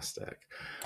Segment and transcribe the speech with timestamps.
[0.00, 0.38] Fantastic.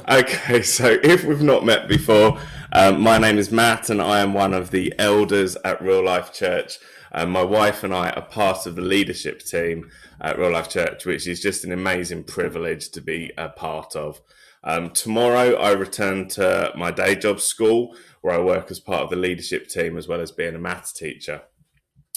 [0.09, 2.41] Okay, so if we've not met before,
[2.73, 6.33] um, my name is Matt and I am one of the elders at Real Life
[6.33, 6.79] Church.
[7.13, 9.89] Um, my wife and I are part of the leadership team
[10.21, 14.21] at Real Life Church, which is just an amazing privilege to be a part of.
[14.65, 19.11] Um, tomorrow, I return to my day job school where I work as part of
[19.11, 21.43] the leadership team as well as being a maths teacher.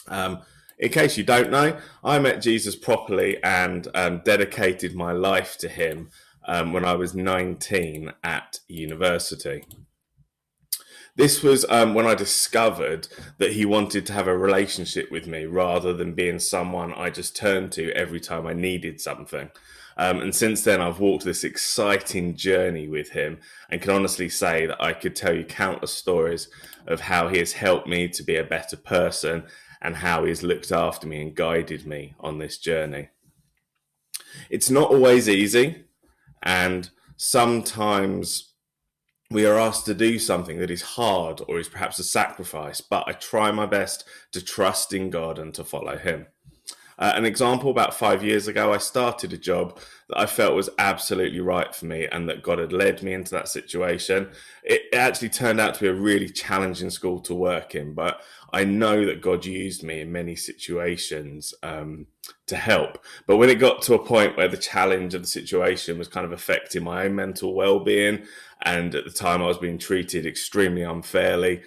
[0.07, 0.41] Um,
[0.79, 5.70] in case you don't know, I met Jesus properly and um, dedicated my life to
[5.70, 6.09] him
[6.48, 9.64] um, when I was 19 at university.
[11.15, 13.07] This was um, when I discovered
[13.39, 17.36] that he wanted to have a relationship with me rather than being someone I just
[17.36, 19.50] turned to every time I needed something.
[19.97, 24.68] Um, and since then, I've walked this exciting journey with him and can honestly say
[24.68, 26.50] that I could tell you countless stories
[26.86, 29.43] of how he has helped me to be a better person
[29.82, 33.09] and how he has looked after me and guided me on this journey.
[34.52, 35.86] It's not always easy,
[36.44, 38.53] and sometimes
[39.30, 43.03] we are asked to do something that is hard or is perhaps a sacrifice, but
[43.07, 46.27] I try my best to trust in God and to follow Him.
[46.99, 50.69] Uh, an example about five years ago, I started a job that I felt was
[50.79, 54.29] absolutely right for me and that God had led me into that situation.
[54.63, 58.63] It actually turned out to be a really challenging school to work in, but I
[58.63, 62.07] know that God used me in many situations um,
[62.47, 63.03] to help.
[63.27, 66.25] But when it got to a point where the challenge of the situation was kind
[66.25, 68.25] of affecting my own mental well being,
[68.63, 71.61] and at the time I was being treated extremely unfairly,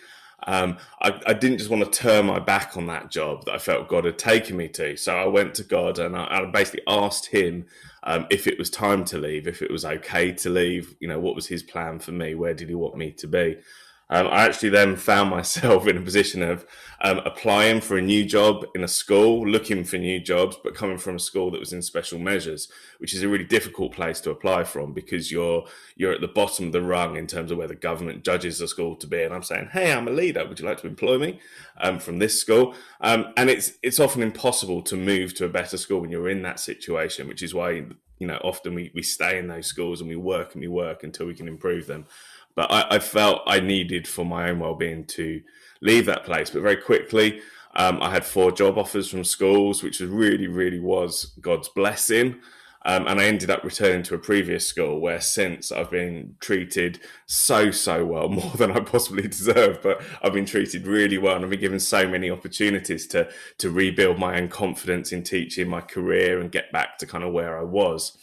[0.46, 3.58] um, I, I, didn't just want to turn my back on that job that I
[3.58, 4.96] felt God had taken me to.
[4.96, 7.66] So I went to God and I, I basically asked Him
[8.02, 11.20] um, if it was time to leave, if it was okay to leave, you know,
[11.20, 12.34] what was His plan for me?
[12.34, 13.58] Where did He want me to be?
[14.10, 16.66] Um, I actually then found myself in a position of
[17.02, 20.98] um, applying for a new job in a school, looking for new jobs, but coming
[20.98, 24.30] from a school that was in special measures, which is a really difficult place to
[24.30, 25.64] apply from because you're
[25.96, 28.68] you're at the bottom of the rung in terms of where the government judges the
[28.68, 29.22] school to be.
[29.22, 30.46] And I'm saying, hey, I'm a leader.
[30.46, 31.40] Would you like to employ me
[31.78, 32.74] um, from this school?
[33.00, 36.42] Um, and it's it's often impossible to move to a better school when you're in
[36.42, 37.86] that situation, which is why
[38.18, 41.02] you know often we, we stay in those schools and we work and we work
[41.02, 42.04] until we can improve them.
[42.54, 45.40] But I, I felt I needed for my own well-being to
[45.80, 46.50] leave that place.
[46.50, 47.40] But very quickly,
[47.74, 52.40] um, I had four job offers from schools, which really, really was God's blessing.
[52.86, 57.00] Um, and I ended up returning to a previous school where since I've been treated
[57.26, 61.44] so, so well, more than I possibly deserve, but I've been treated really well and
[61.44, 63.28] I've been given so many opportunities to,
[63.58, 67.32] to rebuild my own confidence in teaching my career and get back to kind of
[67.32, 68.16] where I was.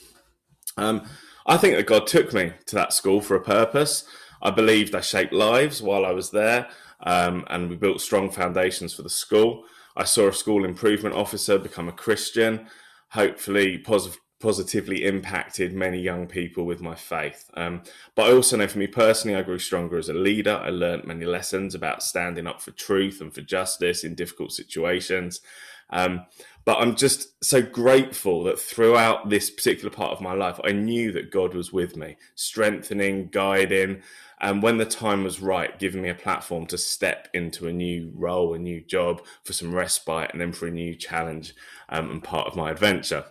[0.75, 1.07] Um,
[1.47, 4.03] I think that God took me to that school for a purpose.
[4.41, 6.67] I believed I shaped lives while I was there,
[7.01, 9.63] um, and we built strong foundations for the school.
[9.95, 12.67] I saw a school improvement officer become a Christian,
[13.09, 17.49] hopefully pos- positively impacted many young people with my faith.
[17.55, 17.81] Um,
[18.13, 20.61] but I also know for me personally, I grew stronger as a leader.
[20.61, 25.41] I learned many lessons about standing up for truth and for justice in difficult situations.
[25.89, 26.25] Um,
[26.67, 31.13] but I'm just so grateful that throughout this particular part of my life, I knew
[31.13, 34.01] that God was with me, strengthening, guiding,
[34.41, 38.11] and when the time was right, giving me a platform to step into a new
[38.13, 41.55] role, a new job for some respite, and then for a new challenge
[41.87, 43.23] um, and part of my adventure.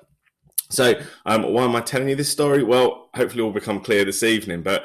[0.70, 0.94] So,
[1.26, 2.64] um, why am I telling you this story?
[2.64, 4.62] Well, hopefully, it will become clear this evening.
[4.62, 4.84] But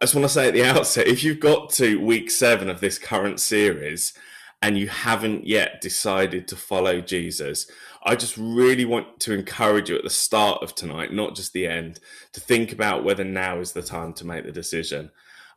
[0.00, 2.78] I just want to say at the outset if you've got to week seven of
[2.78, 4.12] this current series,
[4.60, 7.70] and you haven't yet decided to follow Jesus,
[8.04, 11.66] I just really want to encourage you at the start of tonight, not just the
[11.66, 12.00] end,
[12.32, 15.10] to think about whether now is the time to make the decision.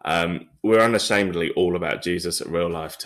[0.03, 2.97] Um, we're unashamedly all about Jesus at Real Life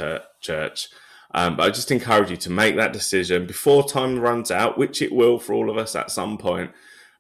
[0.42, 0.90] Church.
[1.34, 5.02] Um, but I just encourage you to make that decision before time runs out, which
[5.02, 6.72] it will for all of us at some point.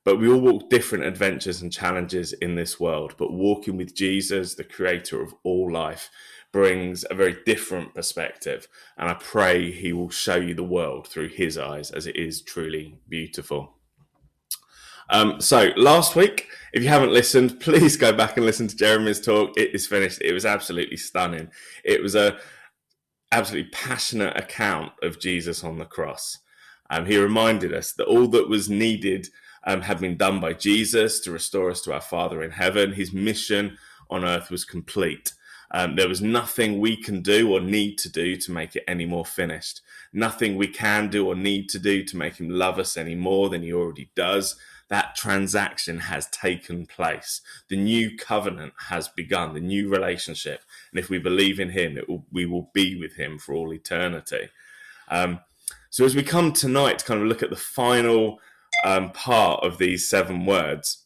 [0.05, 3.15] But we all walk different adventures and challenges in this world.
[3.17, 6.09] But walking with Jesus, the creator of all life,
[6.55, 8.69] brings a very different perspective.
[8.97, 12.41] And I pray he will show you the world through his eyes as it is
[12.41, 13.73] truly beautiful.
[15.09, 19.19] Um, so last week, if you haven't listened, please go back and listen to Jeremy's
[19.19, 19.57] talk.
[19.57, 20.21] It is finished.
[20.21, 21.51] It was absolutely stunning.
[21.83, 22.37] It was a
[23.33, 26.37] absolutely passionate account of Jesus on the cross.
[26.89, 29.27] Um, he reminded us that all that was needed
[29.65, 32.93] um, had been done by Jesus to restore us to our Father in heaven.
[32.93, 33.77] His mission
[34.09, 35.33] on earth was complete.
[35.71, 39.05] Um, there was nothing we can do or need to do to make it any
[39.05, 39.81] more finished.
[40.13, 43.49] Nothing we can do or need to do to make him love us any more
[43.49, 44.55] than he already does.
[44.89, 47.41] That transaction has taken place.
[47.69, 50.61] The new covenant has begun, the new relationship.
[50.91, 54.49] And if we believe in him, will, we will be with him for all eternity.
[55.09, 55.39] Um,
[55.89, 58.39] so as we come tonight to kind of look at the final
[58.83, 61.05] um, part of these seven words,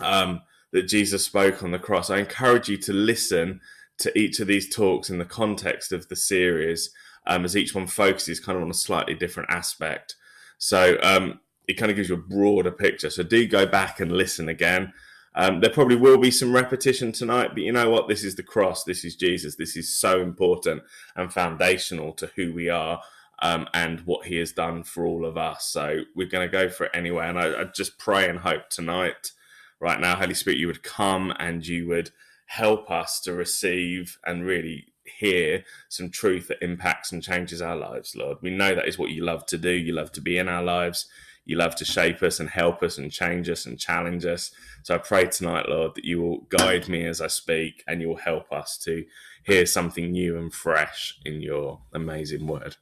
[0.00, 0.40] um,
[0.74, 2.10] that Jesus spoke on the cross.
[2.10, 3.60] I encourage you to listen
[3.98, 6.90] to each of these talks in the context of the series,
[7.26, 10.16] um, as each one focuses kind of on a slightly different aspect.
[10.58, 13.10] So um, it kind of gives you a broader picture.
[13.10, 14.92] So do go back and listen again.
[15.36, 18.08] Um, there probably will be some repetition tonight, but you know what?
[18.08, 18.84] This is the cross.
[18.84, 19.56] This is Jesus.
[19.56, 20.82] This is so important
[21.16, 23.00] and foundational to who we are
[23.40, 25.66] um, and what He has done for all of us.
[25.66, 27.26] So we're going to go for it anyway.
[27.28, 29.32] And I, I just pray and hope tonight,
[29.80, 32.12] right now, Holy Spirit, you would come and you would
[32.46, 34.86] help us to receive and really
[35.18, 38.38] hear some truth that impacts and changes our lives, Lord.
[38.40, 39.70] We know that is what you love to do.
[39.70, 41.06] You love to be in our lives.
[41.44, 44.50] You love to shape us and help us and change us and challenge us.
[44.82, 48.08] So I pray tonight, Lord, that you will guide me as I speak and you
[48.08, 49.04] will help us to
[49.44, 52.76] hear something new and fresh in your amazing word.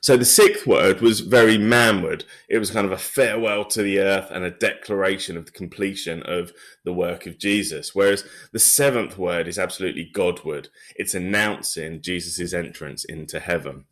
[0.00, 2.24] So the sixth word was very manward.
[2.48, 6.22] It was kind of a farewell to the earth and a declaration of the completion
[6.24, 6.52] of
[6.84, 7.94] the work of Jesus.
[7.94, 10.68] Whereas the seventh word is absolutely Godward.
[10.96, 13.84] It's announcing Jesus' entrance into heaven.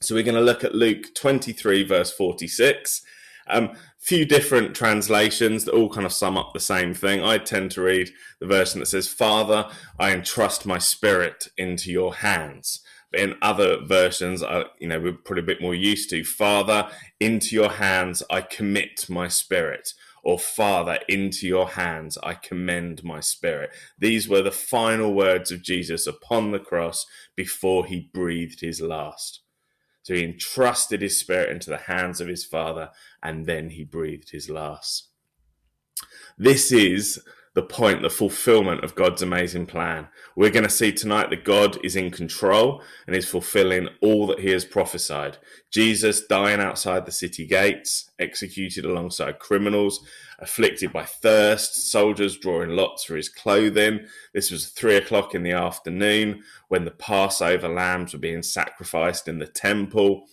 [0.00, 3.02] So we're going to look at Luke 23, verse 46.
[3.48, 7.22] Um, few different translations that all kind of sum up the same thing.
[7.22, 8.10] I tend to read
[8.40, 12.82] the version that says, Father, I entrust my spirit into your hands.
[13.12, 16.88] In other versions, I, you know, we're probably a bit more used to, Father,
[17.20, 19.92] into your hands I commit my spirit.
[20.22, 23.70] Or, Father, into your hands I commend my spirit.
[23.98, 27.06] These were the final words of Jesus upon the cross
[27.36, 29.40] before he breathed his last.
[30.02, 32.90] So he entrusted his spirit into the hands of his father,
[33.22, 35.08] and then he breathed his last.
[36.36, 37.22] This is
[37.56, 40.08] the point, the fulfillment of God's amazing plan.
[40.36, 44.40] We're going to see tonight that God is in control and is fulfilling all that
[44.40, 45.38] he has prophesied.
[45.72, 50.06] Jesus dying outside the city gates, executed alongside criminals,
[50.38, 54.00] afflicted by thirst, soldiers drawing lots for his clothing.
[54.34, 59.38] This was three o'clock in the afternoon when the Passover lambs were being sacrificed in
[59.38, 60.26] the temple.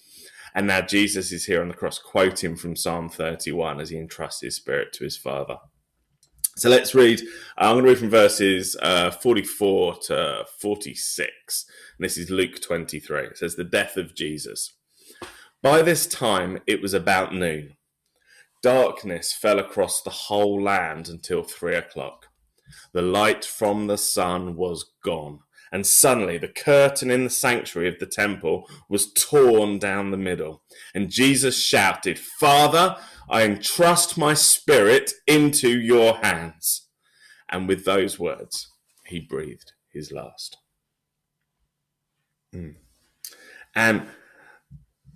[0.54, 4.42] And now Jesus is here on the cross, quoting from Psalm 31 as he entrusts
[4.42, 5.60] his spirit to his Father.
[6.56, 7.22] So let's read.
[7.58, 11.66] I'm going to read from verses uh, 44 to 46.
[11.98, 13.22] And this is Luke 23.
[13.22, 14.74] It says, The death of Jesus.
[15.62, 17.76] By this time, it was about noon
[18.64, 22.28] Darkness fell across the whole land until three o'clock.
[22.94, 25.40] The light from the sun was gone,
[25.74, 30.62] and suddenly the curtain in the sanctuary of the temple was torn down the middle.
[30.94, 32.96] And Jesus shouted, Father,
[33.28, 36.88] I entrust my spirit into your hands.
[37.50, 38.70] And with those words,
[39.08, 40.58] he breathed his last.
[42.54, 42.76] Mm.
[43.76, 44.06] And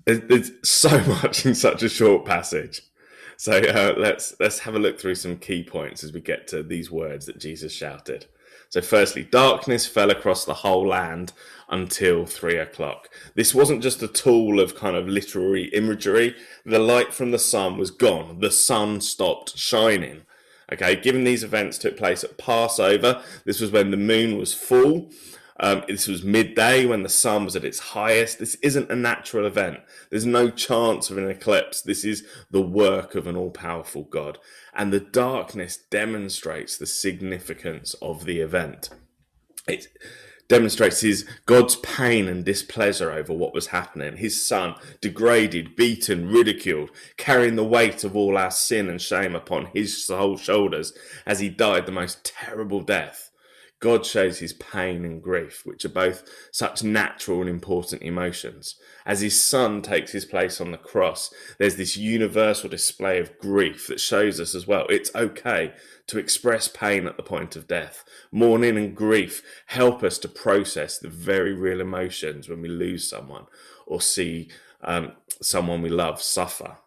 [0.06, 2.82] there's so much in such a short passage.
[3.38, 6.64] So uh, let's let's have a look through some key points as we get to
[6.64, 8.26] these words that Jesus shouted.
[8.70, 11.34] So, firstly, darkness fell across the whole land
[11.70, 13.10] until three o'clock.
[13.36, 16.36] This wasn't just a tool of kind of literary imagery.
[16.66, 18.40] The light from the sun was gone.
[18.40, 20.24] The sun stopped shining.
[20.72, 25.10] Okay, given these events took place at Passover, this was when the moon was full
[25.60, 28.40] um, this was midday when the sun was at its highest.
[28.40, 29.80] This isn't a natural event.
[30.10, 31.82] There's no chance of an eclipse.
[31.82, 34.38] This is the work of an all powerful God.
[34.74, 38.90] And the darkness demonstrates the significance of the event.
[39.68, 39.88] It
[40.48, 44.18] demonstrates his God's pain and displeasure over what was happening.
[44.18, 49.66] His son, degraded, beaten, ridiculed, carrying the weight of all our sin and shame upon
[49.74, 50.94] his whole shoulders
[51.26, 53.27] as he died the most terrible death
[53.80, 58.76] God shows his pain and grief, which are both such natural and important emotions.
[59.06, 63.88] As his son takes his place on the cross, there's this universal display of grief
[63.88, 65.74] that shows us as well it's okay
[66.08, 68.04] to express pain at the point of death.
[68.32, 73.46] Mourning and grief help us to process the very real emotions when we lose someone
[73.86, 74.50] or see
[74.82, 76.78] um, someone we love suffer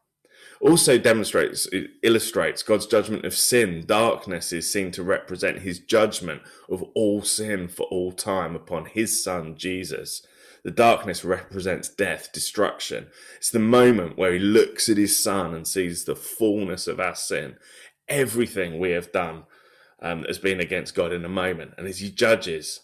[0.61, 1.69] also demonstrates,
[2.03, 3.85] illustrates God's judgment of sin.
[3.87, 9.23] Darkness is seen to represent his judgment of all sin for all time upon his
[9.25, 10.23] son, Jesus.
[10.63, 13.07] The darkness represents death, destruction.
[13.37, 17.15] It's the moment where he looks at his son and sees the fullness of our
[17.15, 17.57] sin,
[18.09, 19.45] everything we have done
[20.03, 21.73] um, has been against God in a moment.
[21.79, 22.81] And as he judges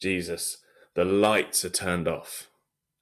[0.00, 0.58] Jesus,
[0.94, 2.48] the lights are turned off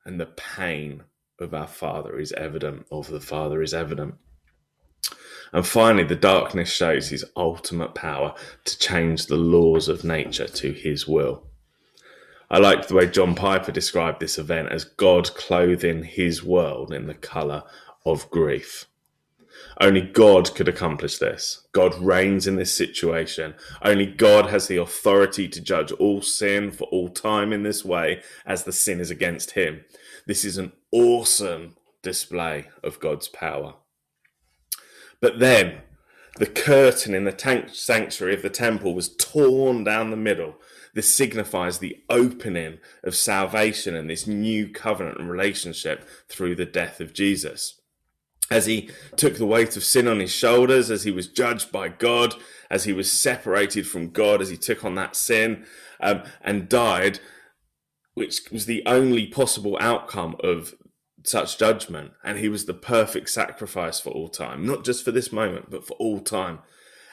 [0.04, 1.02] and the pain
[1.42, 4.14] of our Father is evident, of the Father is evident.
[5.52, 8.34] And finally, the darkness shows his ultimate power
[8.64, 11.44] to change the laws of nature to his will.
[12.50, 17.06] I liked the way John Piper described this event as God clothing his world in
[17.06, 17.64] the colour
[18.04, 18.86] of grief.
[19.80, 21.66] Only God could accomplish this.
[21.72, 23.54] God reigns in this situation.
[23.82, 28.22] Only God has the authority to judge all sin for all time in this way
[28.44, 29.84] as the sin is against him.
[30.26, 33.74] This is an awesome display of God's power.
[35.20, 35.82] But then
[36.36, 40.56] the curtain in the sanctuary of the temple was torn down the middle.
[40.94, 47.00] This signifies the opening of salvation and this new covenant and relationship through the death
[47.00, 47.80] of Jesus.
[48.50, 51.88] As he took the weight of sin on his shoulders, as he was judged by
[51.88, 52.34] God,
[52.70, 55.64] as he was separated from God, as he took on that sin
[56.00, 57.20] um, and died,
[58.14, 60.74] which was the only possible outcome of
[61.24, 62.12] such judgment.
[62.24, 65.86] And he was the perfect sacrifice for all time, not just for this moment, but
[65.86, 66.60] for all time.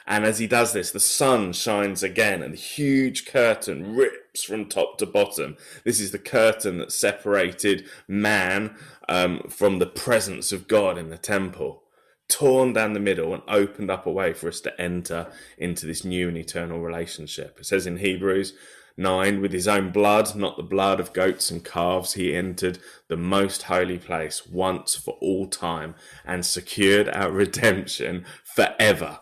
[0.06, 4.66] And as he does this, the sun shines again and the huge curtain rips from
[4.66, 5.56] top to bottom.
[5.84, 8.76] This is the curtain that separated man
[9.08, 11.84] um, from the presence of God in the temple,
[12.28, 16.04] torn down the middle and opened up a way for us to enter into this
[16.04, 17.58] new and eternal relationship.
[17.60, 18.54] It says in Hebrews,
[18.96, 22.78] 9 with his own blood not the blood of goats and calves he entered
[23.08, 25.94] the most holy place once for all time
[26.24, 29.20] and secured our redemption forever.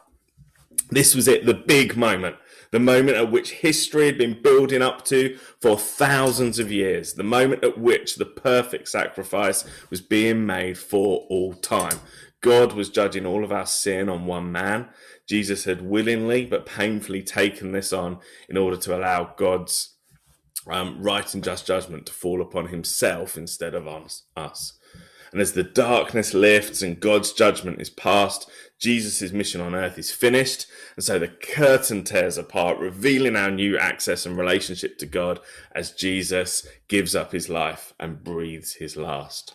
[0.91, 2.37] This was it the big moment
[2.71, 7.23] the moment at which history had been building up to for thousands of years the
[7.23, 11.99] moment at which the perfect sacrifice was being made for all time
[12.41, 14.89] god was judging all of our sin on one man
[15.29, 18.19] Jesus had willingly but painfully taken this on
[18.49, 19.97] in order to allow God's
[20.67, 24.79] um, right and just judgment to fall upon himself instead of on us.
[25.31, 30.11] And as the darkness lifts and God's judgment is past, Jesus' mission on earth is
[30.11, 30.67] finished.
[30.97, 35.41] And so the curtain tears apart, revealing our new access and relationship to God
[35.75, 39.55] as Jesus gives up his life and breathes his last.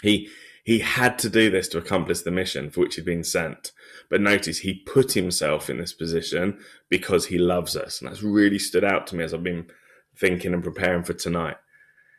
[0.00, 0.28] He,
[0.68, 3.72] he had to do this to accomplish the mission for which he'd been sent.
[4.10, 6.58] But notice he put himself in this position
[6.90, 8.02] because he loves us.
[8.02, 9.70] And that's really stood out to me as I've been
[10.14, 11.56] thinking and preparing for tonight.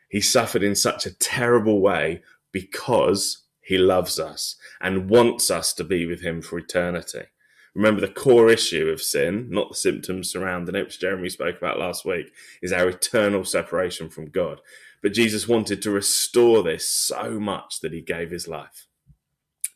[0.08, 5.84] He suffered in such a terrible way because he loves us and wants us to
[5.84, 7.26] be with him for eternity.
[7.72, 11.78] Remember, the core issue of sin, not the symptoms surrounding it, which Jeremy spoke about
[11.78, 14.60] last week, is our eternal separation from God.
[15.02, 18.86] But Jesus wanted to restore this so much that he gave his life.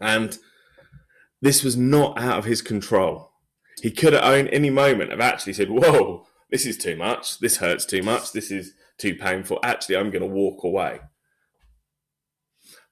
[0.00, 0.38] And
[1.40, 3.32] this was not out of his control.
[3.82, 7.38] He could at any moment have actually said, Whoa, this is too much.
[7.38, 8.32] This hurts too much.
[8.32, 9.58] This is too painful.
[9.62, 11.00] Actually, I'm going to walk away.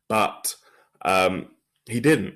[0.09, 0.57] But
[1.05, 1.49] um,
[1.87, 2.35] he didn't.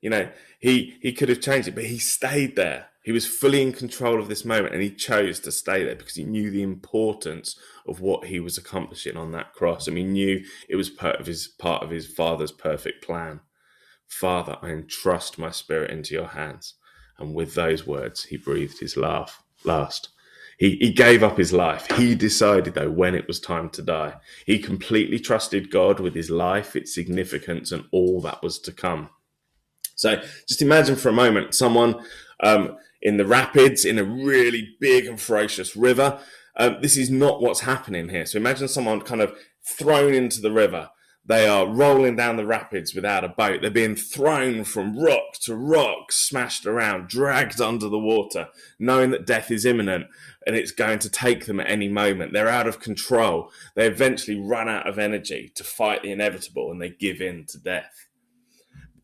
[0.00, 2.86] You know, he, he could have changed it, but he stayed there.
[3.02, 6.14] He was fully in control of this moment and he chose to stay there because
[6.14, 9.88] he knew the importance of what he was accomplishing on that cross.
[9.88, 13.40] And he knew it was part of his part of his father's perfect plan.
[14.06, 16.74] Father, I entrust my spirit into your hands.
[17.18, 20.10] And with those words, he breathed his laugh last.
[20.58, 21.90] He, he gave up his life.
[21.96, 24.14] He decided, though, when it was time to die.
[24.46, 29.10] He completely trusted God with his life, its significance, and all that was to come.
[29.96, 32.04] So just imagine for a moment someone
[32.42, 36.20] um, in the rapids in a really big and ferocious river.
[36.56, 38.26] Um, this is not what's happening here.
[38.26, 40.90] So imagine someone kind of thrown into the river
[41.24, 43.60] they are rolling down the rapids without a boat.
[43.60, 48.48] They're being thrown from rock to rock, smashed around, dragged under the water,
[48.80, 50.06] knowing that death is imminent
[50.46, 52.32] and it's going to take them at any moment.
[52.32, 53.52] They're out of control.
[53.76, 57.58] They eventually run out of energy to fight the inevitable and they give in to
[57.58, 58.08] death.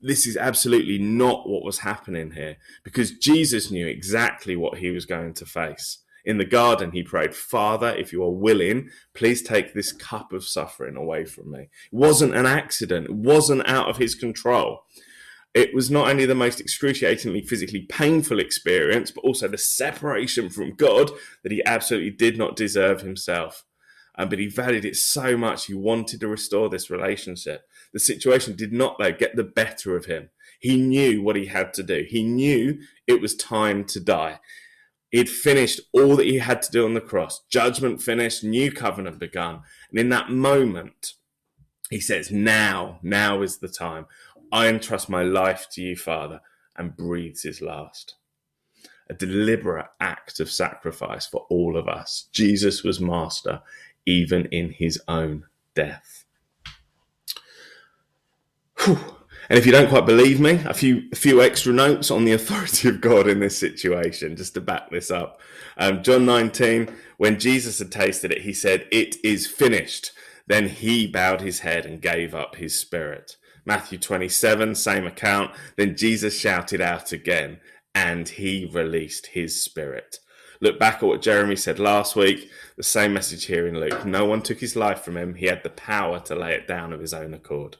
[0.01, 5.07] This is absolutely not what was happening here because Jesus knew exactly what he was
[5.07, 5.99] going to face.
[6.25, 10.45] In the garden, he prayed, Father, if you are willing, please take this cup of
[10.45, 11.69] suffering away from me.
[11.91, 14.85] It wasn't an accident, it wasn't out of his control.
[15.55, 20.75] It was not only the most excruciatingly physically painful experience, but also the separation from
[20.75, 21.11] God
[21.43, 23.65] that he absolutely did not deserve himself.
[24.17, 27.63] Um, but he valued it so much, he wanted to restore this relationship.
[27.93, 30.31] The situation did not, though, get the better of him.
[30.61, 32.05] He knew what he had to do.
[32.09, 34.41] He knew it was time to die.
[35.11, 37.43] He'd finished all that he had to do on the cross.
[37.49, 39.63] Judgment finished, new covenant begun.
[39.91, 41.15] And in that moment,
[41.89, 44.07] he says, Now, now is the time.
[44.53, 46.41] I entrust my life to you, Father,
[46.77, 48.17] and breathes his last.
[49.09, 52.29] A deliberate act of sacrifice for all of us.
[52.33, 53.63] Jesus was master
[54.05, 56.25] even in his own death.
[58.81, 58.99] Whew.
[59.51, 62.33] And if you don't quite believe me, a few a few extra notes on the
[62.39, 65.41] authority of God in this situation, just to back this up.
[65.77, 70.13] Um, John 19, when Jesus had tasted it, he said, "It is finished."
[70.47, 73.37] Then he bowed his head and gave up his spirit.
[73.67, 75.51] Matthew 27, same account.
[75.77, 77.61] Then Jesus shouted out again
[77.95, 80.21] and he released his spirit.
[80.61, 84.07] Look back at what Jeremy said last week, the same message here in Luke.
[84.07, 86.95] No one took his life from him, he had the power to lay it down
[86.95, 87.77] of his own accord.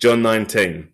[0.00, 0.88] John 19.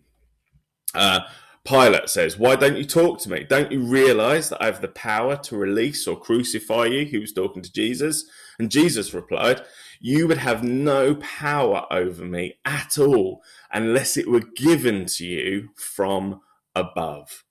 [0.93, 1.21] Uh,
[1.63, 3.43] Pilate says, Why don't you talk to me?
[3.43, 7.05] Don't you realize that I have the power to release or crucify you?
[7.05, 8.29] He was talking to Jesus.
[8.59, 9.61] And Jesus replied,
[9.99, 15.69] You would have no power over me at all unless it were given to you
[15.75, 16.41] from
[16.75, 17.43] above.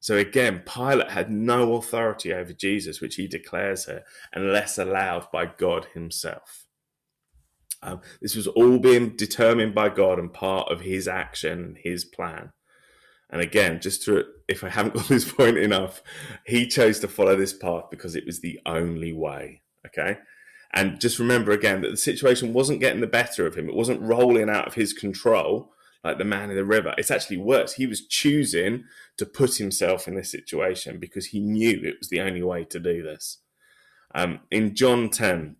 [0.00, 5.46] So again, Pilate had no authority over Jesus, which he declares here, unless allowed by
[5.46, 6.61] God himself.
[7.82, 12.52] Um, this was all being determined by God and part of his action, his plan.
[13.30, 16.02] And again, just to, if I haven't got this point enough,
[16.46, 19.62] he chose to follow this path because it was the only way.
[19.86, 20.18] Okay.
[20.74, 23.68] And just remember again that the situation wasn't getting the better of him.
[23.68, 25.72] It wasn't rolling out of his control
[26.04, 26.94] like the man in the river.
[26.98, 27.74] It's actually worse.
[27.74, 28.84] He was choosing
[29.18, 32.80] to put himself in this situation because he knew it was the only way to
[32.80, 33.38] do this.
[34.14, 35.56] Um, in John 10,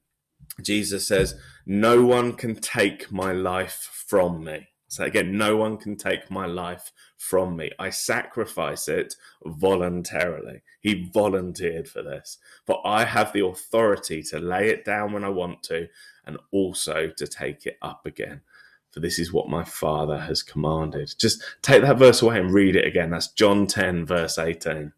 [0.61, 1.35] Jesus says,
[1.67, 4.69] No one can take my life from me.
[4.89, 7.71] So again, no one can take my life from me.
[7.79, 10.61] I sacrifice it voluntarily.
[10.81, 12.37] He volunteered for this.
[12.67, 15.89] But I have the authority to lay it down when I want to
[16.27, 18.43] and also to take it up again.
[18.91, 21.15] For this is what my Father has commanded.
[21.19, 23.11] Just take that verse away and read it again.
[23.11, 24.93] That's John 10, verse 18.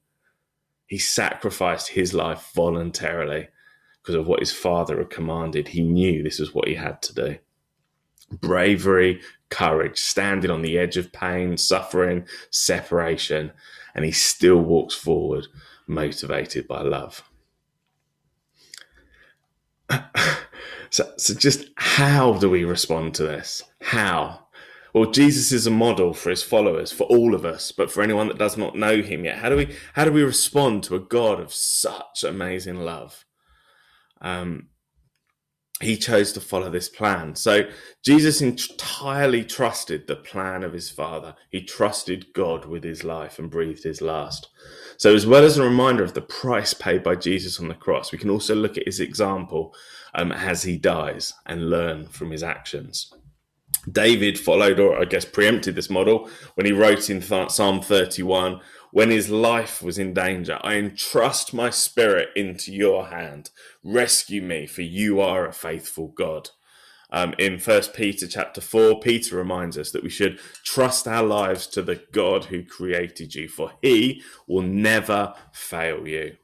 [0.87, 3.49] He sacrificed his life voluntarily
[4.04, 5.68] because of what his Father had commanded.
[5.68, 7.38] He knew this was what he had to do
[8.30, 13.52] bravery, courage, standing on the edge of pain, suffering, separation,
[13.94, 15.46] and he still walks forward
[15.87, 17.23] motivated by love.
[20.90, 23.62] so, so, just how do we respond to this?
[23.80, 24.40] How?
[24.92, 28.28] Well, Jesus is a model for his followers, for all of us, but for anyone
[28.28, 31.00] that does not know him yet, how do we how do we respond to a
[31.00, 33.25] God of such amazing love?
[34.24, 34.70] Um,
[35.80, 37.34] he chose to follow this plan.
[37.34, 37.68] So
[38.04, 41.34] Jesus entirely trusted the plan of his Father.
[41.50, 44.48] He trusted God with his life and breathed his last.
[44.96, 48.12] So, as well as a reminder of the price paid by Jesus on the cross,
[48.12, 49.74] we can also look at his example
[50.14, 53.12] um, as he dies and learn from his actions.
[53.90, 58.60] David followed, or I guess preempted this model when he wrote in Psalm 31
[58.94, 60.57] when his life was in danger.
[60.62, 63.50] I entrust my spirit into your hand.
[63.83, 66.50] Rescue me, for you are a faithful God.
[67.11, 71.66] Um, in First Peter chapter four, Peter reminds us that we should trust our lives
[71.68, 76.37] to the God who created you, for He will never fail you.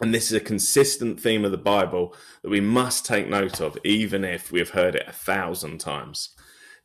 [0.00, 3.76] And this is a consistent theme of the Bible that we must take note of,
[3.84, 6.30] even if we have heard it a thousand times.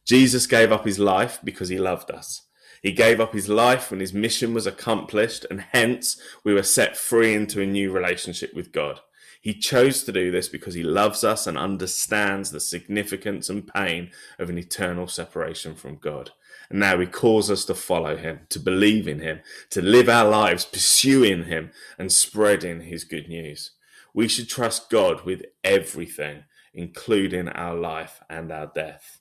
[0.05, 2.41] Jesus gave up his life because he loved us.
[2.81, 6.97] He gave up his life when his mission was accomplished, and hence we were set
[6.97, 9.01] free into a new relationship with God.
[9.39, 14.11] He chose to do this because he loves us and understands the significance and pain
[14.37, 16.31] of an eternal separation from God.
[16.69, 19.41] And now he calls us to follow him, to believe in him,
[19.71, 23.71] to live our lives pursuing him and spreading his good news.
[24.13, 29.20] We should trust God with everything, including our life and our death.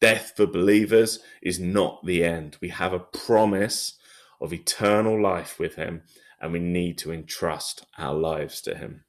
[0.00, 2.56] Death for believers is not the end.
[2.60, 3.98] We have a promise
[4.40, 6.02] of eternal life with Him,
[6.40, 9.04] and we need to entrust our lives to Him.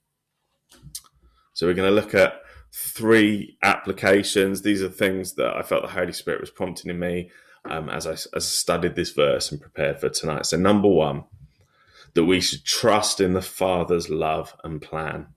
[1.54, 2.42] So, we're going to look at
[2.74, 4.62] three applications.
[4.62, 7.32] These are things that I felt the Holy Spirit was prompting in me
[7.66, 10.46] um, as, I, as I studied this verse and prepared for tonight.
[10.46, 11.24] So, number one,
[12.14, 15.28] that we should trust in the Father's love and plan.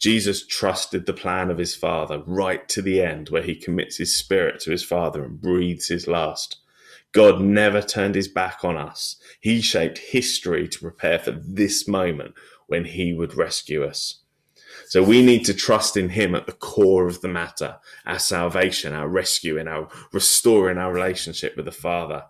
[0.00, 4.16] Jesus trusted the plan of his Father right to the end, where he commits his
[4.16, 6.56] spirit to his Father and breathes his last.
[7.12, 9.16] God never turned his back on us.
[9.40, 12.34] He shaped history to prepare for this moment
[12.66, 14.22] when he would rescue us.
[14.86, 18.94] So we need to trust in him at the core of the matter, our salvation,
[18.94, 22.24] our rescue, and our restoring our relationship with the Father.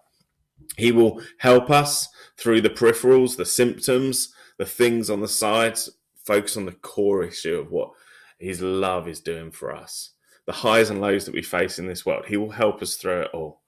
[0.77, 5.91] He will help us through the peripherals, the symptoms, the things on the sides,
[6.25, 7.91] focus on the core issue of what
[8.39, 10.11] his love is doing for us.
[10.47, 13.23] The highs and lows that we face in this world, he will help us through
[13.23, 13.61] it all.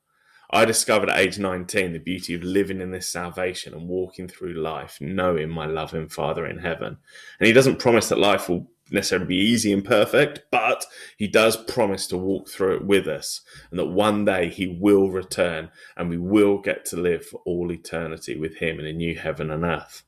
[0.55, 4.53] I discovered at age 19 the beauty of living in this salvation and walking through
[4.55, 6.99] life knowing my loving Father in heaven.
[7.41, 10.85] And he doesn't promise that life will necessarily be easy and perfect, but
[11.17, 15.11] he does promise to walk through it with us and that one day he will
[15.11, 19.17] return and we will get to live for all eternity with him in a new
[19.17, 20.03] heaven and earth.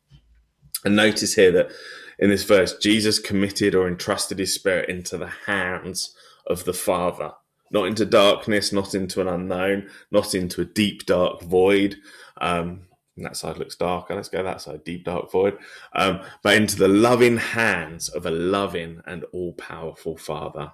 [0.84, 1.70] And notice here that
[2.18, 6.14] in this verse, Jesus committed or entrusted his spirit into the hands
[6.46, 7.32] of the Father.
[7.70, 11.96] not into darkness, not into an unknown, not into a deep, dark void.
[12.40, 12.82] Um,
[13.16, 14.14] that side looks darker.
[14.14, 15.58] Let's go that side, deep, dark void.
[15.94, 20.72] Um, but into the loving hands of a loving and all powerful Father.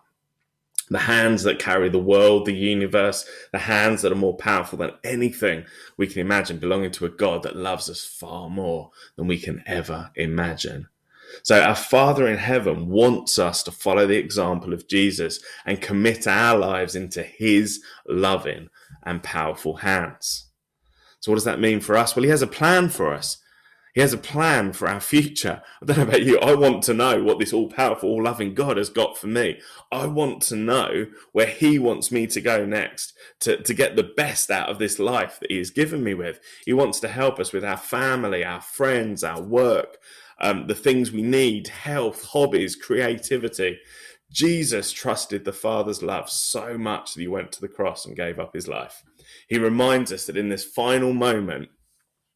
[0.90, 4.92] The hands that carry the world, the universe, the hands that are more powerful than
[5.04, 5.64] anything
[5.96, 9.62] we can imagine, belonging to a God that loves us far more than we can
[9.66, 10.88] ever imagine.
[11.44, 16.26] So our Father in heaven wants us to follow the example of Jesus and commit
[16.26, 18.68] our lives into his loving
[19.04, 20.48] and powerful hands.
[21.20, 22.16] So what does that mean for us?
[22.16, 23.38] Well, he has a plan for us.
[23.94, 25.62] He has a plan for our future.
[25.82, 26.38] I don't know about you.
[26.38, 29.60] I want to know what this all powerful, all loving God has got for me.
[29.90, 34.04] I want to know where He wants me to go next to, to get the
[34.16, 36.40] best out of this life that He has given me with.
[36.64, 39.98] He wants to help us with our family, our friends, our work,
[40.40, 43.80] um, the things we need, health, hobbies, creativity.
[44.30, 48.38] Jesus trusted the Father's love so much that he went to the cross and gave
[48.38, 49.02] up his life.
[49.48, 51.68] He reminds us that in this final moment,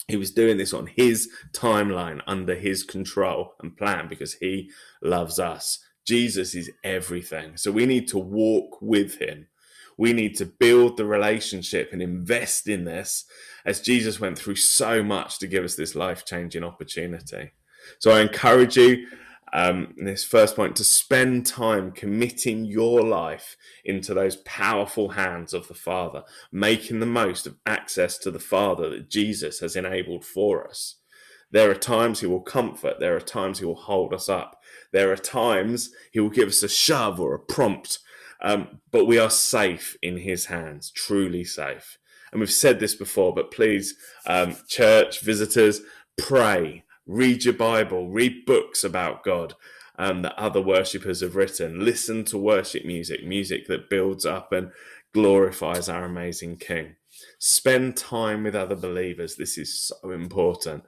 [0.09, 4.71] he was doing this on his timeline, under his control and plan, because he
[5.03, 5.79] loves us.
[6.07, 7.57] Jesus is everything.
[7.57, 9.49] So we need to walk with him.
[9.97, 13.25] We need to build the relationship and invest in this
[13.65, 17.53] as Jesus went through so much to give us this life changing opportunity.
[17.99, 19.07] So I encourage you
[19.55, 25.69] um, this first point to spend time committing your life into those powerful hands of
[25.69, 30.69] the Father, making the most of access to the Father that Jesus has enabled for
[30.69, 30.97] us.
[31.53, 34.61] There are times he will comfort, there are times he will hold us up,
[34.93, 38.01] there are times he will give us a shove or a prompt,
[38.43, 41.97] um, but we are safe in his hands, truly safe.
[42.33, 43.95] And we've said this before, but please,
[44.27, 45.81] um, church visitors,
[46.19, 49.55] pray read your Bible, read books about God
[49.99, 54.71] um, that other worshippers have written, listen to worship music, music that builds up and
[55.13, 56.97] glorifies our amazing King.
[57.39, 59.37] Spend time with other believers.
[59.37, 60.85] This is so important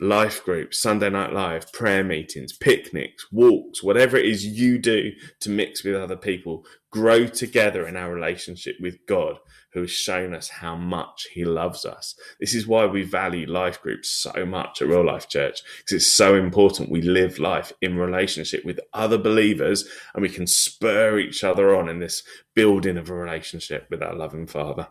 [0.00, 5.50] life groups, Sunday Night Live, prayer meetings, picnics, walks, whatever it is you do to
[5.50, 9.38] mix with other people, grow together in our relationship with God,
[9.74, 12.14] who has shown us how much He loves us.
[12.40, 16.06] This is why we value life groups so much at Real Life Church, because it's
[16.06, 21.44] so important we live life in relationship with other believers and we can spur each
[21.44, 22.22] other on in this
[22.54, 24.88] building of a relationship with our loving Father.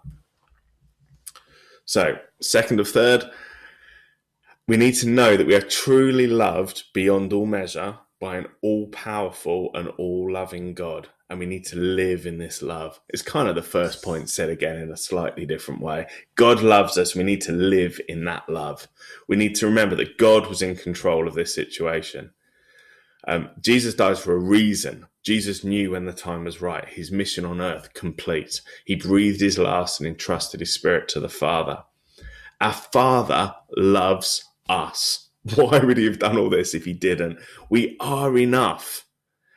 [1.86, 3.24] So, second of third,
[4.69, 8.86] we need to know that we are truly loved beyond all measure by an all
[8.89, 11.08] powerful and all loving God.
[11.27, 12.99] And we need to live in this love.
[13.10, 16.05] It's kind of the first point said again in a slightly different way.
[16.36, 17.15] God loves us.
[17.15, 18.88] We need to live in that love.
[19.27, 22.29] We need to remember that God was in control of this situation.
[23.27, 25.08] Um, Jesus dies for a reason.
[25.23, 28.62] Jesus knew when the time was right, his mission on earth complete.
[28.86, 31.86] He breathed his last and entrusted his spirit to the Father.
[32.62, 35.29] Our Father loves us.
[35.55, 37.39] Why would he have done all this if he didn't?
[37.69, 39.08] We are enough,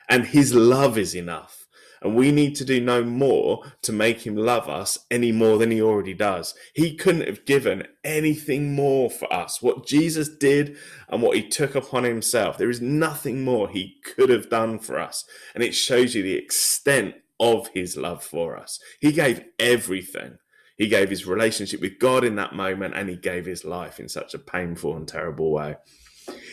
[0.09, 1.59] and his love is enough.
[2.03, 5.71] And we need to do no more to make him love us any more than
[5.71, 6.55] he already does.
[6.75, 9.63] He couldn't have given anything more for us.
[9.63, 10.77] What Jesus did
[11.09, 14.99] and what he took upon himself, there is nothing more he could have done for
[14.99, 15.25] us.
[15.55, 18.81] And it shows you the extent of his love for us.
[19.01, 20.39] He gave everything.
[20.77, 24.09] He gave his relationship with God in that moment and he gave his life in
[24.09, 25.77] such a painful and terrible way.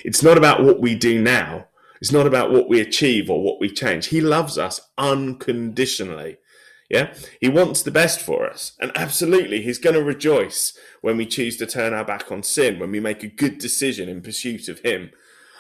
[0.04, 1.68] It's not about what we do now.
[2.02, 4.08] It's not about what we achieve or what we change.
[4.08, 6.38] He loves us unconditionally.
[6.90, 7.14] Yeah.
[7.40, 8.74] He wants the best for us.
[8.80, 12.80] And absolutely, he's going to rejoice when we choose to turn our back on sin,
[12.80, 15.12] when we make a good decision in pursuit of him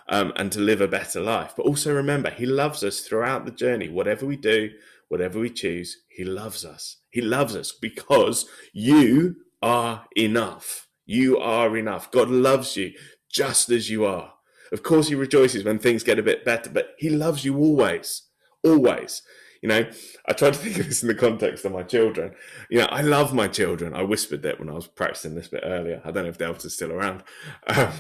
[0.08, 1.54] um, and to live a better life.
[1.56, 3.90] But also remember, he loves us throughout the journey.
[3.90, 4.72] Whatever we do,
[5.10, 6.98] whatever we choose, he loves us.
[7.10, 10.88] He loves us because you are enough.
[11.06, 12.12] You are enough.
[12.12, 12.94] God loves you
[13.30, 14.34] just as you are.
[14.72, 18.24] Of course, he rejoices when things get a bit better, but he loves you always.
[18.64, 19.24] Always.
[19.62, 19.90] You know,
[20.26, 22.34] I try to think of this in the context of my children.
[22.70, 23.94] You know, I love my children.
[23.94, 26.02] I whispered that when I was practicing this bit earlier.
[26.06, 27.24] I don't know if Delta's still around.
[27.68, 27.92] Um,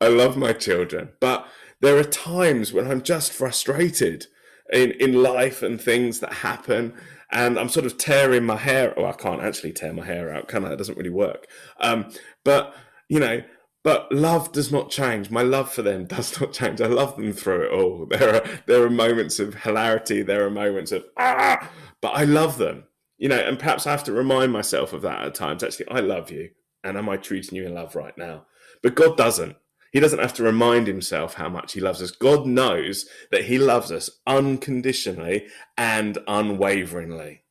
[0.00, 1.46] I love my children, but
[1.80, 4.26] there are times when I'm just frustrated
[4.72, 6.94] in, in life and things that happen.
[7.32, 8.98] And I'm sort of tearing my hair.
[8.98, 10.72] Oh, I can't actually tear my hair out, can I?
[10.72, 11.46] It doesn't really work.
[11.80, 12.10] Um,
[12.44, 12.74] but,
[13.08, 13.42] you know,
[13.82, 15.30] but love does not change.
[15.30, 16.80] My love for them does not change.
[16.80, 18.06] I love them through it all.
[18.06, 20.22] There are there are moments of hilarity.
[20.22, 22.84] There are moments of ah, but I love them.
[23.18, 25.62] You know, and perhaps I have to remind myself of that at times.
[25.62, 26.50] Actually, I love you,
[26.84, 28.46] and am I treating you in love right now?
[28.82, 29.56] But God doesn't.
[29.92, 32.10] He doesn't have to remind himself how much he loves us.
[32.12, 37.42] God knows that he loves us unconditionally and unwaveringly.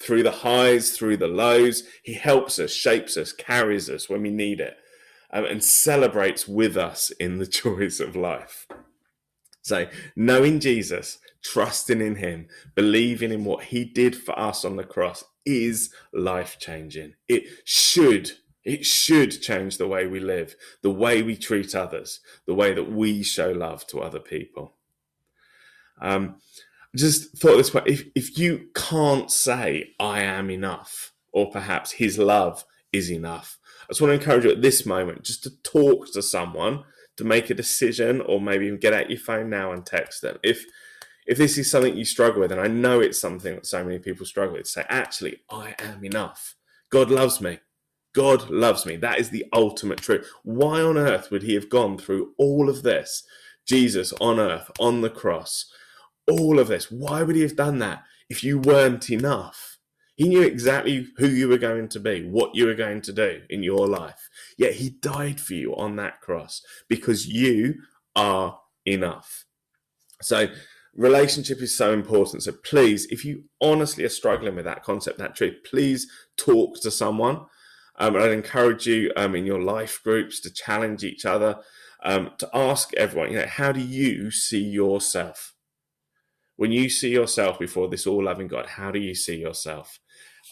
[0.00, 1.84] through the highs, through the lows.
[2.02, 4.76] He helps us, shapes us, carries us when we need it,
[5.32, 8.66] um, and celebrates with us in the joys of life.
[9.62, 14.84] So, knowing Jesus, trusting in Him, believing in what He did for us on the
[14.84, 17.14] cross is life changing.
[17.28, 18.32] It should.
[18.66, 22.90] It should change the way we live, the way we treat others, the way that
[22.90, 24.74] we show love to other people.
[26.02, 26.40] Um,
[26.96, 32.18] just thought this way if, if you can't say, I am enough, or perhaps his
[32.18, 36.12] love is enough, I just want to encourage you at this moment just to talk
[36.12, 36.82] to someone,
[37.18, 40.38] to make a decision, or maybe even get out your phone now and text them.
[40.42, 40.64] If
[41.24, 44.00] if this is something you struggle with, and I know it's something that so many
[44.00, 46.56] people struggle with, say, actually, I am enough.
[46.90, 47.58] God loves me.
[48.16, 48.96] God loves me.
[48.96, 50.26] That is the ultimate truth.
[50.42, 53.22] Why on earth would he have gone through all of this?
[53.66, 55.70] Jesus on earth, on the cross,
[56.26, 56.90] all of this.
[56.90, 59.76] Why would he have done that if you weren't enough?
[60.14, 63.42] He knew exactly who you were going to be, what you were going to do
[63.50, 64.30] in your life.
[64.56, 67.74] Yet he died for you on that cross because you
[68.14, 69.44] are enough.
[70.22, 70.48] So,
[70.94, 72.44] relationship is so important.
[72.44, 76.06] So, please, if you honestly are struggling with that concept, that truth, please
[76.38, 77.42] talk to someone.
[77.98, 81.58] Um, I'd encourage you um, in your life groups to challenge each other,
[82.02, 85.54] um, to ask everyone, you know, how do you see yourself?
[86.56, 89.98] When you see yourself before this all loving God, how do you see yourself?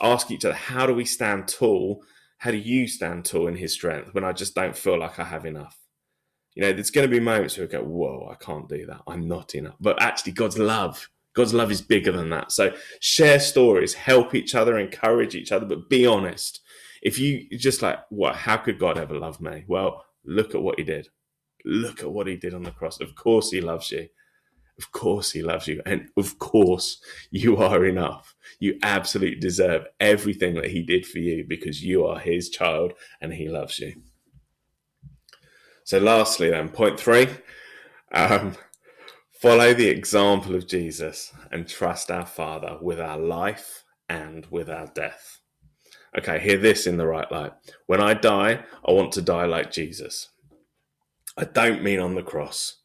[0.00, 2.04] Ask each other, how do we stand tall?
[2.38, 5.24] How do you stand tall in His strength when I just don't feel like I
[5.24, 5.78] have enough?
[6.54, 9.02] You know, there's going to be moments where we go, whoa, I can't do that.
[9.06, 9.76] I'm not enough.
[9.80, 12.52] But actually, God's love, God's love is bigger than that.
[12.52, 16.60] So share stories, help each other, encourage each other, but be honest.
[17.04, 19.64] If you just like, what, how could God ever love me?
[19.68, 21.08] Well, look at what He did.
[21.64, 23.00] Look at what He did on the cross.
[23.00, 24.08] Of course, He loves you.
[24.78, 25.80] Of course, he loves you.
[25.86, 28.34] And of course, you are enough.
[28.58, 33.34] You absolutely deserve everything that he did for you because you are his child and
[33.34, 34.02] he loves you.
[35.84, 37.28] So, lastly, then, point three
[38.12, 38.56] um,
[39.40, 44.86] follow the example of Jesus and trust our Father with our life and with our
[44.86, 45.40] death.
[46.16, 47.52] Okay, hear this in the right light.
[47.86, 50.28] When I die, I want to die like Jesus.
[51.36, 52.76] I don't mean on the cross.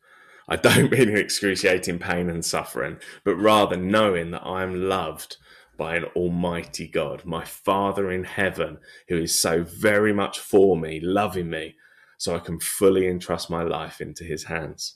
[0.47, 5.37] I don't mean in excruciating pain and suffering, but rather knowing that I am loved
[5.77, 10.99] by an almighty God, my Father in heaven, who is so very much for me,
[10.99, 11.75] loving me,
[12.17, 14.95] so I can fully entrust my life into his hands.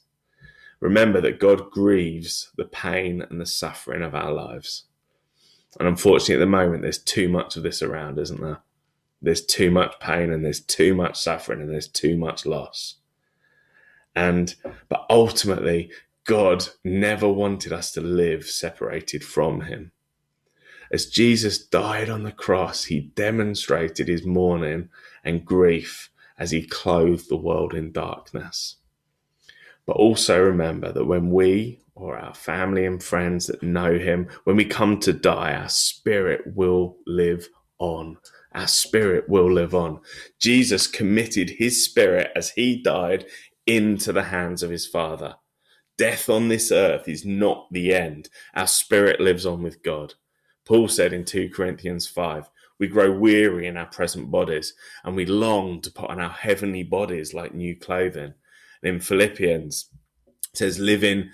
[0.82, 4.86] Remember that God grieves the pain and the suffering of our lives.
[5.80, 8.62] And unfortunately, at the moment, there's too much of this around, isn't there?
[9.22, 12.96] There's too much pain and there's too much suffering and there's too much loss.
[14.16, 14.54] And,
[14.90, 15.92] but ultimately,
[16.26, 19.92] God never wanted us to live separated from Him.
[20.92, 24.90] As Jesus died on the cross, He demonstrated His mourning
[25.24, 28.76] and grief as He clothed the world in darkness.
[29.86, 34.56] But also remember that when we or our family and friends that know Him, when
[34.56, 37.48] we come to die, our spirit will live
[37.80, 38.18] on.
[38.54, 40.00] Our spirit will live on.
[40.40, 43.26] Jesus committed His spirit as He died
[43.66, 45.36] into the hands of his Father.
[45.98, 48.30] Death on this earth is not the end.
[48.56, 50.16] Our spirit lives on with God.
[50.66, 55.26] Paul said in 2 Corinthians 5, we grow weary in our present bodies and we
[55.26, 58.34] long to put on our heavenly bodies like new clothing.
[58.84, 59.90] In Philippians,
[60.52, 61.30] it says, living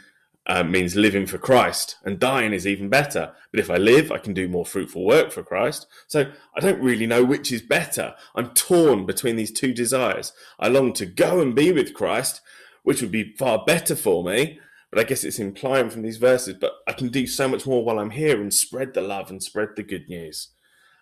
[0.50, 3.34] uh, means living for Christ, and dying is even better.
[3.52, 5.86] But if I live, I can do more fruitful work for Christ.
[6.08, 8.16] So I don't really know which is better.
[8.36, 10.34] I'm torn between these two desires.
[10.60, 12.42] I long to go and be with Christ,
[12.82, 14.60] which would be far better for me.
[14.90, 17.86] But I guess it's implying from these verses, but I can do so much more
[17.86, 20.50] while I'm here and spread the love and spread the good news.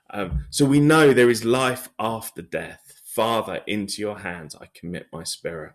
[0.10, 3.01] Um, so we know there is life after death.
[3.05, 5.73] Father, into your hands I commit my spirit.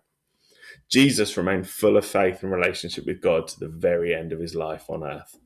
[0.89, 4.55] Jesus remained full of faith and relationship with God to the very end of his
[4.55, 5.37] life on earth.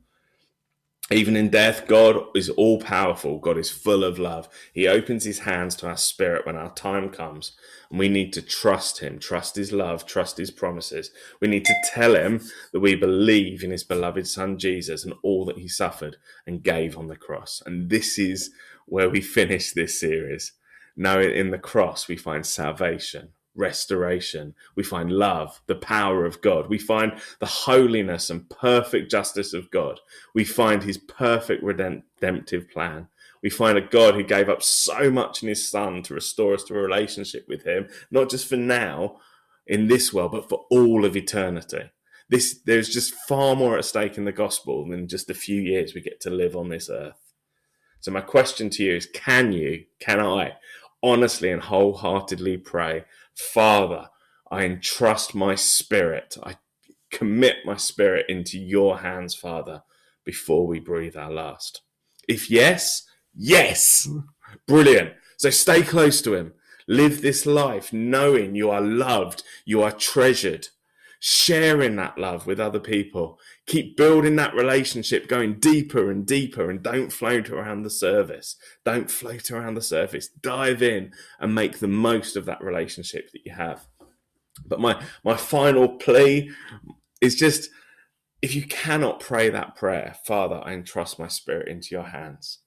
[1.09, 3.39] Even in death, God is all powerful.
[3.39, 4.49] God is full of love.
[4.73, 7.55] He opens his hands to our spirit when our time comes.
[7.89, 11.11] And we need to trust him, trust his love, trust his promises.
[11.39, 12.41] We need to tell him
[12.73, 16.97] that we believe in his beloved son Jesus and all that he suffered and gave
[16.97, 17.63] on the cross.
[17.65, 18.51] And this is
[18.85, 20.51] where we finish this series.
[20.97, 24.55] Now, in the cross, we find salvation, restoration.
[24.75, 26.69] We find love, the power of God.
[26.69, 29.99] We find the holiness and perfect justice of God.
[30.33, 33.07] We find his perfect redemptive plan.
[33.41, 36.63] We find a God who gave up so much in his son to restore us
[36.65, 39.17] to a relationship with him, not just for now
[39.65, 41.91] in this world, but for all of eternity.
[42.29, 45.93] This, there's just far more at stake in the gospel than just a few years
[45.93, 47.33] we get to live on this earth.
[47.99, 50.57] So, my question to you is can you, can I
[51.03, 53.05] honestly and wholeheartedly pray,
[53.37, 54.09] Father,
[54.49, 56.55] I entrust my spirit, I
[57.11, 59.83] commit my spirit into your hands, Father,
[60.25, 61.81] before we breathe our last?
[62.27, 63.03] If yes,
[63.35, 64.09] yes,
[64.67, 65.13] brilliant.
[65.37, 66.53] So, stay close to Him.
[66.87, 70.69] Live this life knowing you are loved, you are treasured,
[71.19, 73.39] sharing that love with other people.
[73.67, 78.55] Keep building that relationship, going deeper and deeper, and don't float around the surface.
[78.85, 80.29] Don't float around the surface.
[80.29, 83.87] Dive in and make the most of that relationship that you have.
[84.65, 86.49] But my my final plea
[87.21, 87.69] is just
[88.41, 92.59] if you cannot pray that prayer, Father, I entrust my spirit into your hands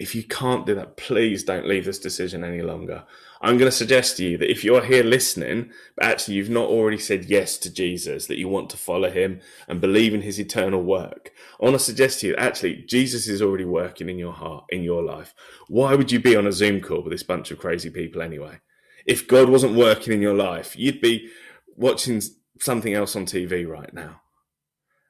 [0.00, 3.04] if you can't do that, please don't leave this decision any longer.
[3.42, 6.68] I'm going to suggest to you that if you're here listening, but actually you've not
[6.68, 10.38] already said yes to Jesus, that you want to follow him and believe in his
[10.38, 14.18] eternal work, I want to suggest to you that actually Jesus is already working in
[14.18, 15.34] your heart, in your life.
[15.68, 18.60] Why would you be on a Zoom call with this bunch of crazy people anyway?
[19.06, 21.30] If God wasn't working in your life, you'd be
[21.76, 22.20] watching
[22.58, 24.20] something else on TV right now.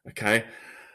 [0.08, 0.44] Okay?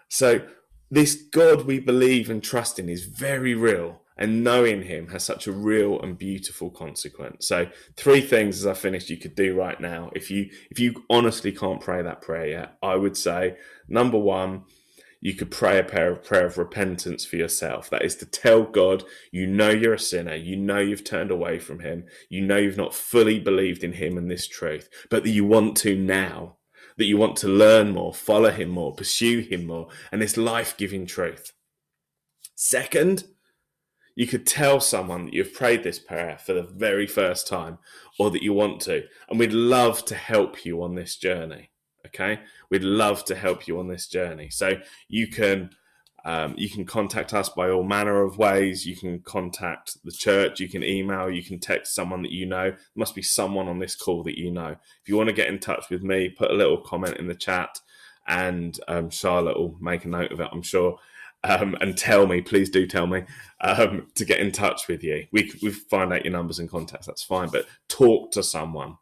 [0.07, 0.47] So
[0.89, 5.47] this God we believe and trust in is very real, and knowing Him has such
[5.47, 7.47] a real and beautiful consequence.
[7.47, 10.11] So, three things as I finish you could do right now.
[10.15, 14.63] If you if you honestly can't pray that prayer yet, I would say number one,
[15.21, 17.89] you could pray a prayer of, prayer of repentance for yourself.
[17.89, 21.59] That is to tell God you know you're a sinner, you know you've turned away
[21.59, 25.31] from Him, you know you've not fully believed in Him and this truth, but that
[25.31, 26.57] you want to now
[26.97, 30.77] that you want to learn more, follow him more, pursue him more, and this life
[30.77, 31.51] giving truth.
[32.55, 33.25] Second,
[34.15, 37.77] you could tell someone that you've prayed this prayer for the very first time
[38.17, 41.69] or that you want to, and we'd love to help you on this journey.
[42.05, 44.49] Okay, we'd love to help you on this journey.
[44.49, 45.71] So you can
[46.23, 48.85] um, you can contact us by all manner of ways.
[48.85, 52.71] You can contact the church, you can email, you can text someone that you know.
[52.71, 54.75] There must be someone on this call that you know.
[55.01, 57.35] If you want to get in touch with me, put a little comment in the
[57.35, 57.79] chat
[58.27, 60.97] and um, Charlotte will make a note of it, I'm sure.
[61.45, 63.23] Um, and tell me, please do tell me
[63.61, 65.27] um, to get in touch with you.
[65.31, 67.05] We we find out your numbers and contacts.
[67.07, 68.97] That's fine, but talk to someone.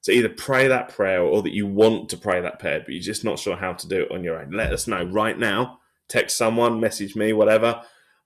[0.00, 3.02] So either pray that prayer or that you want to pray that prayer, but you're
[3.02, 4.52] just not sure how to do it on your own.
[4.52, 7.82] Let us know right now text someone, message me, whatever.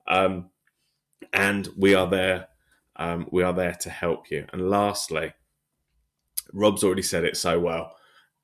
[0.06, 0.50] Um,
[1.32, 2.48] and we are there.
[2.96, 4.46] Um, we are there to help you.
[4.52, 5.32] And lastly,
[6.52, 7.94] Rob's already said it so well.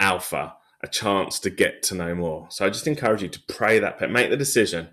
[0.00, 2.46] Alpha, a chance to get to know more.
[2.50, 4.88] So I just encourage you to pray that, prayer, make the decision.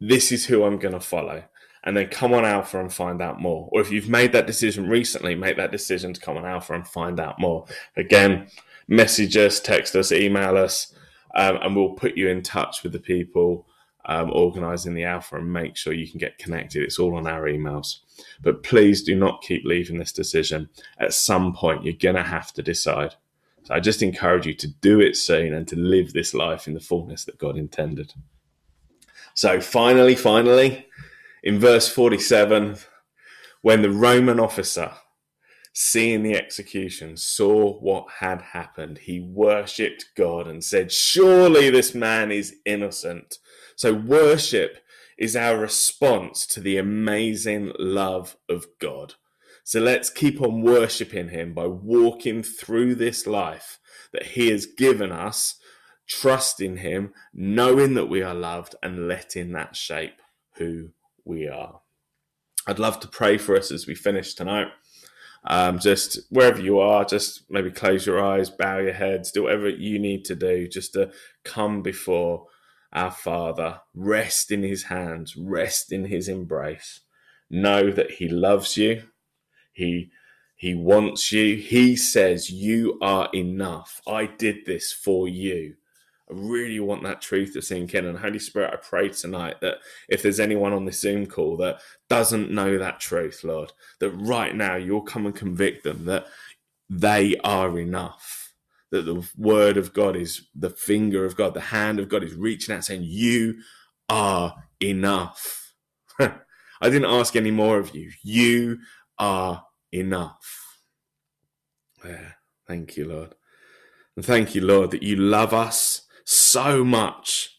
[0.00, 1.44] This is who I'm going to follow.
[1.84, 3.68] And then come on Alpha and find out more.
[3.72, 6.86] Or if you've made that decision recently, make that decision to come on Alpha and
[6.86, 7.66] find out more.
[7.96, 8.48] Again,
[8.88, 10.92] message us, text us, email us
[11.36, 13.66] um, and we'll put you in touch with the people
[14.06, 16.82] um, organising the alpha and make sure you can get connected.
[16.82, 17.98] It's all on our emails.
[18.40, 20.68] But please do not keep leaving this decision.
[20.98, 23.14] At some point, you're going to have to decide.
[23.64, 26.74] So I just encourage you to do it soon and to live this life in
[26.74, 28.14] the fullness that God intended.
[29.36, 30.86] So finally, finally,
[31.42, 32.78] in verse 47,
[33.60, 34.92] when the Roman officer
[35.74, 42.32] seeing the execution, saw what had happened, he worshipped God and said, Surely this man
[42.32, 43.36] is innocent.
[43.76, 44.78] So, worship
[45.18, 49.14] is our response to the amazing love of God.
[49.64, 53.78] So, let's keep on worshipping him by walking through this life
[54.14, 55.56] that he has given us,
[56.06, 60.20] trusting him, knowing that we are loved, and letting that shape
[60.56, 60.90] who
[61.24, 61.80] we are.
[62.66, 64.68] I'd love to pray for us as we finish tonight.
[65.48, 69.68] Um, just wherever you are, just maybe close your eyes, bow your heads, do whatever
[69.68, 71.12] you need to do just to
[71.44, 72.46] come before
[72.92, 77.00] our Father, rest in His hands, rest in His embrace.
[77.48, 79.04] Know that He loves you.
[79.72, 80.10] He
[80.56, 81.56] he wants you.
[81.56, 84.00] He says, You are enough.
[84.08, 85.74] I did this for you.
[86.28, 88.04] I really want that truth to sink in.
[88.06, 91.80] And Holy Spirit, I pray tonight that if there's anyone on this Zoom call that
[92.08, 96.26] doesn't know that truth, Lord, that right now you'll come and convict them that
[96.90, 98.54] they are enough.
[98.90, 102.34] That the word of God is the finger of God, the hand of God is
[102.34, 103.60] reaching out saying, You
[104.08, 105.74] are enough.
[106.18, 106.30] I
[106.82, 108.10] didn't ask any more of you.
[108.22, 108.78] You
[109.18, 110.78] are enough.
[112.04, 112.32] Yeah,
[112.66, 113.34] thank you, Lord.
[114.14, 117.58] And thank you, Lord, that you love us so much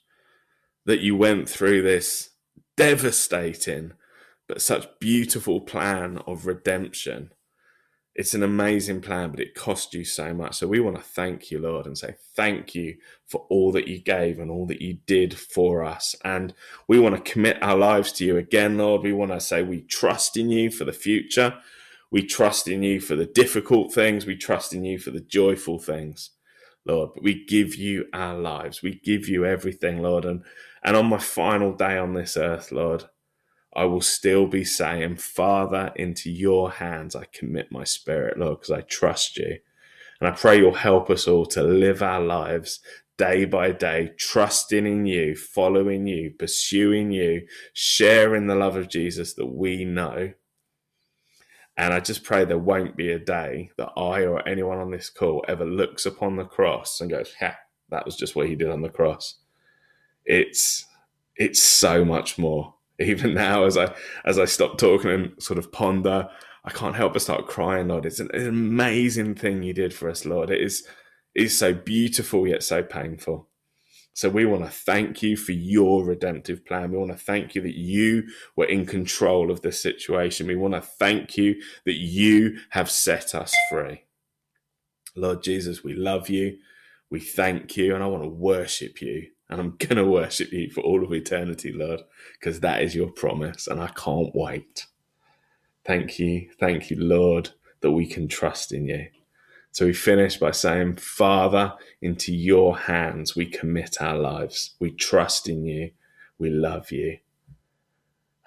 [0.86, 2.32] that you went through this
[2.78, 3.94] devastating
[4.48, 7.32] but such beautiful plan of redemption.
[8.16, 10.56] it's an amazing plan, but it cost you so much.
[10.56, 12.98] So we want to thank you, Lord, and say thank you
[13.28, 16.16] for all that you gave and all that you did for us.
[16.26, 16.54] And
[16.88, 19.04] we want to commit our lives to you again, Lord.
[19.04, 21.60] We want to say we trust in you for the future.
[22.12, 24.26] We trust in you for the difficult things.
[24.26, 26.32] We trust in you for the joyful things,
[26.88, 27.12] Lord.
[27.14, 28.82] But we give you our lives.
[28.82, 30.26] We give you everything, Lord.
[30.26, 30.44] And,
[30.84, 33.06] and on my final day on this earth, Lord,
[33.76, 38.72] I will still be saying, Father, into your hands I commit my spirit, Lord, because
[38.72, 39.58] I trust you.
[40.20, 42.80] And I pray you'll help us all to live our lives
[43.18, 49.34] day by day, trusting in you, following you, pursuing you, sharing the love of Jesus
[49.34, 50.34] that we know.
[51.78, 55.10] And I just pray there won't be a day that I or anyone on this
[55.10, 57.56] call ever looks upon the cross and goes, "Ha,
[57.90, 59.36] that was just what he did on the cross."
[60.26, 60.86] It's
[61.36, 63.94] it's so much more even now as I
[64.26, 66.30] as I stop talking and sort of ponder,
[66.66, 68.06] I can't help but start crying, Lord.
[68.06, 70.50] It's an, an amazing thing you did for us, Lord.
[70.50, 70.88] It is
[71.36, 73.48] it is so beautiful yet so painful.
[74.18, 76.92] So we want to thank you for your redemptive plan.
[76.92, 78.24] We want to thank you that you
[78.56, 80.48] were in control of this situation.
[80.48, 84.06] We want to thank you that you have set us free.
[85.16, 86.58] Lord Jesus, we love you.
[87.12, 90.72] We thank you, and I want to worship you and I'm going to worship you
[90.72, 92.02] for all of eternity, Lord,
[92.40, 94.88] because that is your promise, and I can't wait.
[95.86, 96.50] Thank you.
[96.60, 97.52] Thank you, Lord,
[97.82, 99.10] that we can trust in you.
[99.72, 104.76] So we finish by saying, Father, into your hands we commit our lives.
[104.80, 105.92] We trust in you.
[106.40, 107.20] We love you.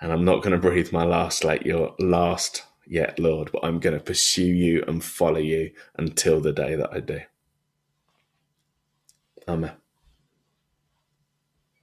[0.00, 3.78] And I'm not going to breathe my last like your last yet, Lord, but I'm
[3.78, 7.20] going to pursue you and follow you until the day that I do.
[9.46, 9.79] Amen.